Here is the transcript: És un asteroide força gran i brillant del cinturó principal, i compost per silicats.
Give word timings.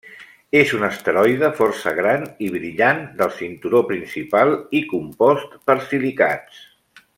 És 0.59 0.71
un 0.77 0.85
asteroide 0.85 1.49
força 1.59 1.93
gran 1.99 2.23
i 2.47 2.47
brillant 2.55 3.03
del 3.21 3.35
cinturó 3.37 3.83
principal, 3.93 4.57
i 4.81 4.83
compost 4.95 5.55
per 5.69 5.81
silicats. 5.93 6.67